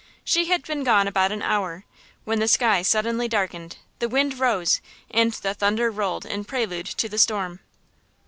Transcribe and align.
She 0.23 0.45
had 0.45 0.65
been 0.65 0.83
gone 0.83 1.07
about 1.07 1.31
an 1.31 1.43
hour, 1.43 1.85
when 2.23 2.39
the 2.39 2.47
sky 2.47 2.81
suddenly 2.81 3.27
darkened, 3.27 3.77
the 3.99 4.09
wind 4.09 4.39
rose 4.39 4.81
and 5.11 5.31
the 5.31 5.53
thunder 5.53 5.91
rolled 5.91 6.25
in 6.25 6.43
prelude 6.43 6.87
to 6.87 7.07
the 7.07 7.19
storm. 7.19 7.59